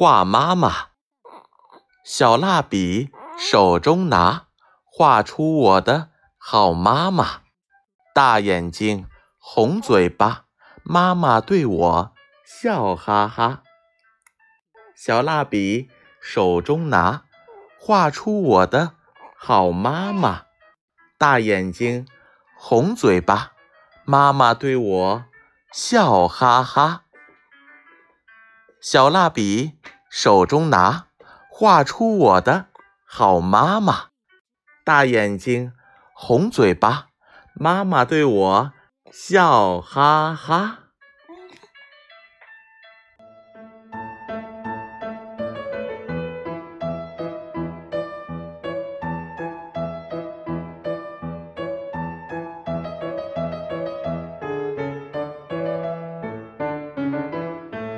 [0.00, 0.90] 画妈妈。
[2.04, 4.46] 小蜡笔手中拿，
[4.84, 7.40] 画出我的好妈妈。
[8.14, 9.08] 大眼睛，
[9.40, 10.44] 红嘴巴，
[10.84, 12.12] 妈妈对我
[12.44, 13.64] 笑哈哈。
[14.94, 15.90] 小蜡笔
[16.20, 17.24] 手中拿，
[17.80, 18.92] 画出我的
[19.36, 20.42] 好妈妈。
[21.18, 22.06] 大眼睛，
[22.56, 23.50] 红嘴巴，
[24.04, 25.24] 妈妈对我
[25.72, 27.02] 笑哈哈。
[28.80, 29.76] 小蜡笔
[30.10, 31.06] 手中拿，
[31.50, 32.66] 画出我的
[33.06, 34.06] 好妈妈。
[34.84, 35.72] 大眼睛，
[36.14, 37.08] 红嘴巴，
[37.52, 38.72] 妈妈对我
[39.12, 40.87] 笑哈哈。